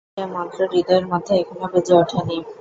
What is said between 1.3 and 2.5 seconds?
এখানো বেজে ওঠে নি।